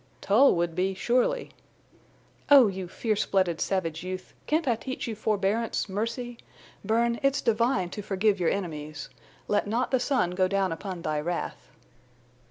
"Tull 0.19 0.55
would 0.55 0.73
be—surely." 0.73 1.51
"Oh, 2.49 2.65
you 2.65 2.87
fierce 2.87 3.27
blooded, 3.27 3.61
savage 3.61 4.03
youth! 4.03 4.33
Can't 4.47 4.67
I 4.67 4.75
teach 4.75 5.05
you 5.05 5.15
forebearance, 5.15 5.87
mercy? 5.87 6.39
Bern, 6.83 7.19
it's 7.21 7.39
divine 7.39 7.91
to 7.91 8.01
forgive 8.01 8.39
your 8.39 8.49
enemies. 8.49 9.09
'Let 9.47 9.67
not 9.67 9.91
the 9.91 9.99
sun 9.99 10.31
go 10.31 10.47
down 10.47 10.71
upon 10.71 11.03
thy 11.03 11.19
wrath. 11.21 11.69